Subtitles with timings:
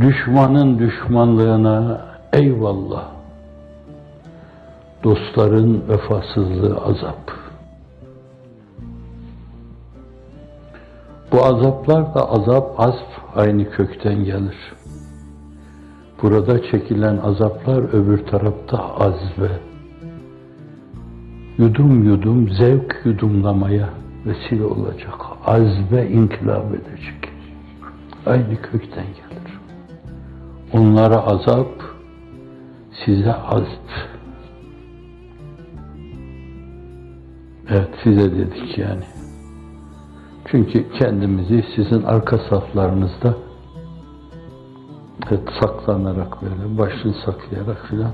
[0.00, 3.04] Düşmanın düşmanlığına eyvallah,
[5.04, 7.32] dostların vefasızlığı azap.
[11.32, 13.06] Bu azaplar da azap, asp
[13.36, 14.74] aynı kökten gelir.
[16.22, 19.50] Burada çekilen azaplar öbür tarafta azbe.
[21.58, 23.88] Yudum yudum zevk yudumlamaya
[24.26, 25.14] vesile olacak.
[25.46, 27.28] Azbe inkılap edecek.
[28.26, 29.45] Aynı kökten gelir.
[30.72, 31.82] Onlara azap,
[33.04, 34.16] size azp.
[37.68, 39.04] Evet size dedik yani.
[40.50, 43.34] Çünkü kendimizi sizin arka saflarınızda
[45.30, 48.12] evet, saklanarak böyle, başını saklayarak filan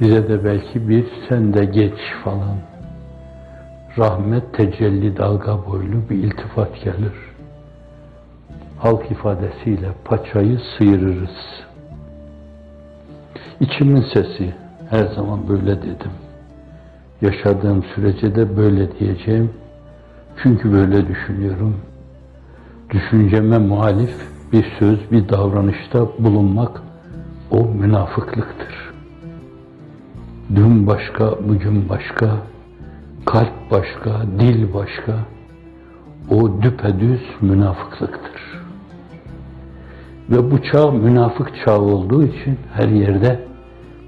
[0.00, 2.56] bize de belki bir sen de geç falan
[3.98, 7.31] rahmet tecelli dalga boylu bir iltifat gelir.
[8.82, 11.64] Halk ifadesiyle paçayı sıyırırız.
[13.60, 14.54] İçimin sesi
[14.90, 16.10] her zaman böyle dedim.
[17.20, 19.50] Yaşadığım sürece de böyle diyeceğim.
[20.42, 21.76] Çünkü böyle düşünüyorum.
[22.90, 24.14] Düşünceme muhalif
[24.52, 26.82] bir söz, bir davranışta bulunmak
[27.50, 28.92] o münafıklıktır.
[30.54, 32.36] Dün başka, bugün başka,
[33.26, 35.18] kalp başka, dil başka.
[36.30, 38.32] O düpedüz münafıklıktır.
[40.32, 43.40] Ve bu çağ münafık çağ olduğu için her yerde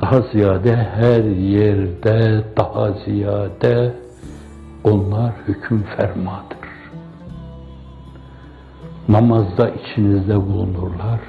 [0.00, 3.94] daha ziyade, her yerde daha ziyade
[4.84, 6.58] onlar hüküm fermadır.
[9.08, 11.20] Namazda içinizde bulunurlar.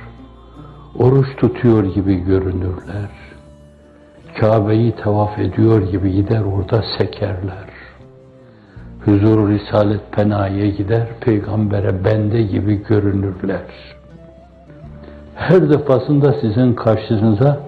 [1.00, 3.09] Oruç tutuyor gibi görünürler.
[4.40, 7.69] Kabe'yi tavaf ediyor gibi gider orada sekerler.
[9.06, 13.99] Huzur Risalet Pena'ya gider, peygambere bende gibi görünürler.
[15.50, 17.60] Her defasında sizin karşınıza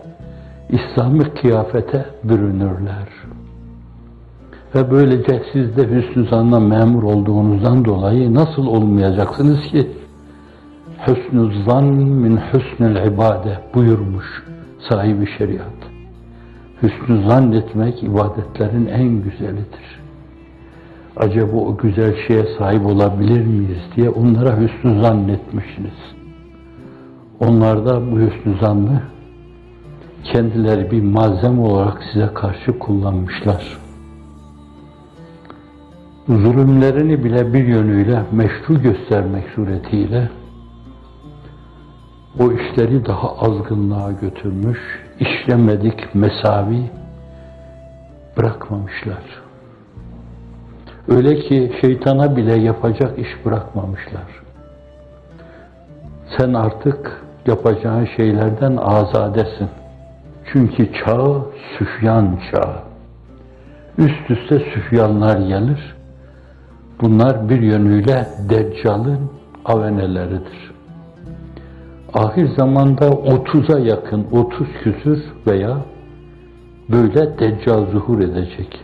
[0.69, 3.08] İslami kıyafete bürünürler.
[4.75, 9.88] Ve böylece siz de hüsnü zanla memur olduğunuzdan dolayı nasıl olmayacaksınız ki?
[11.08, 14.44] Hüsnü zan min hüsnül ibade buyurmuş
[14.90, 15.80] sahibi şeriat.
[16.84, 20.02] Hüsnü zannetmek ibadetlerin en güzelidir.
[21.18, 26.21] Acaba o güzel şeye sahip olabilir miyiz diye onlara hüsnü zannetmişsiniz.
[27.41, 29.02] Onlar da bu hüsnü zannı
[30.24, 33.78] kendileri bir malzeme olarak size karşı kullanmışlar.
[36.28, 40.29] Zulümlerini bile bir yönüyle meşru göstermek suretiyle
[42.40, 44.79] o işleri daha azgınlığa götürmüş,
[45.19, 46.91] işlemedik mesavi
[48.38, 49.23] bırakmamışlar.
[51.08, 54.41] Öyle ki şeytana bile yapacak iş bırakmamışlar.
[56.38, 59.69] Sen artık yapacağın şeylerden azadesin.
[60.53, 61.41] Çünkü çağ
[61.78, 62.75] süfyan çağı.
[63.97, 65.96] Üst üste süfyanlar gelir.
[67.02, 69.31] Bunlar bir yönüyle Deccal'ın
[69.66, 70.72] aveneleridir.
[72.13, 75.78] Ahir zamanda 30'a yakın, 30 küsür veya
[76.90, 78.79] böyle Deccal zuhur edecek.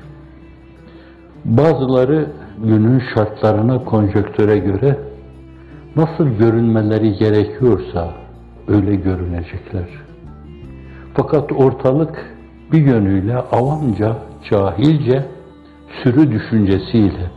[1.45, 2.27] Bazıları
[2.63, 4.97] günün şartlarına, konjöktöre göre
[5.95, 8.26] nasıl görünmeleri gerekiyorsa
[8.67, 9.87] öyle görünecekler.
[11.13, 12.35] Fakat ortalık
[12.71, 14.15] bir yönüyle avamca,
[14.49, 15.25] cahilce,
[16.03, 17.31] sürü düşüncesiyle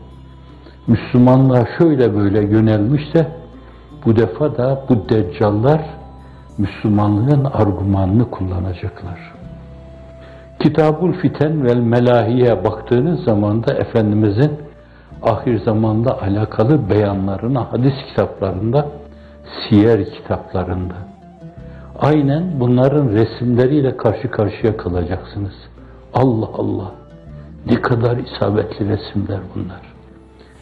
[0.87, 3.27] Müslümanlığa şöyle böyle yönelmişse
[4.05, 5.81] bu defa da bu deccallar
[6.59, 9.33] Müslümanlığın argümanını kullanacaklar.
[10.61, 14.53] Kitabul Fiten vel Melahiye baktığınız zaman da Efendimizin
[15.23, 18.87] ahir zamanda alakalı beyanlarına hadis kitaplarında,
[19.45, 21.10] siyer kitaplarında.
[22.01, 25.55] Aynen bunların resimleriyle karşı karşıya kalacaksınız.
[26.15, 26.93] Allah Allah!
[27.67, 29.81] Ne kadar isabetli resimler bunlar.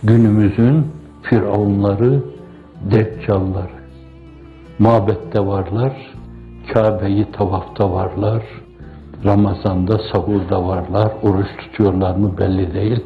[0.02, 0.86] Günümüzün
[1.22, 2.22] firavunları,
[2.90, 3.78] deccalları.
[4.78, 6.14] Mabette varlar,
[6.72, 8.42] Kabe'yi tavafta varlar,
[9.24, 13.00] Ramazan'da sahurda varlar, oruç tutuyorlar mı belli değil,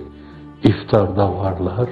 [0.64, 1.88] iftarda varlar.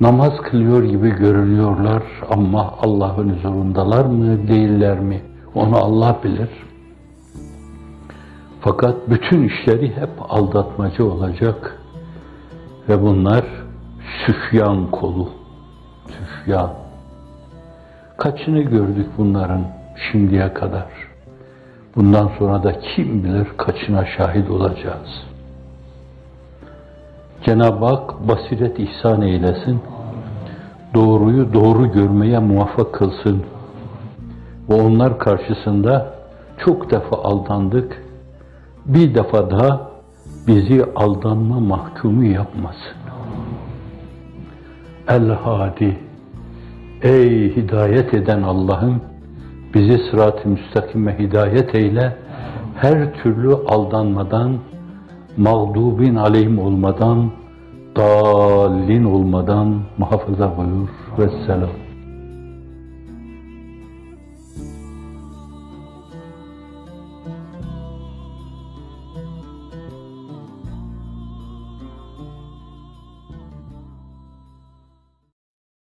[0.00, 5.22] Namaz kılıyor gibi görünüyorlar ama Allah'ın huzurundalar mı, değiller mi?
[5.54, 6.48] Onu Allah bilir.
[8.60, 11.80] Fakat bütün işleri hep aldatmacı olacak.
[12.88, 13.44] Ve bunlar
[14.26, 15.28] süfyan kolu.
[16.06, 16.70] Süfyan.
[18.16, 19.66] Kaçını gördük bunların
[20.12, 20.86] şimdiye kadar.
[21.96, 25.26] Bundan sonra da kim bilir kaçına şahit olacağız.
[27.46, 29.80] Cenab-ı Hak basiret ihsan eylesin.
[30.94, 33.42] Doğruyu doğru görmeye muvaffak kılsın.
[34.68, 36.14] Ve onlar karşısında
[36.64, 38.02] çok defa aldandık.
[38.86, 39.90] Bir defa daha
[40.46, 42.96] bizi aldanma mahkumu yapmasın.
[45.08, 45.98] El-Hadi
[47.02, 49.00] Ey hidayet eden Allah'ım
[49.74, 52.16] bizi sırat-ı müstakime hidayet eyle.
[52.76, 54.58] Her türlü aldanmadan,
[55.36, 57.30] mağdubin aleyhim olmadan,
[57.96, 60.88] dalin olmadan muhafaza buyur.
[61.18, 61.85] Vesselam.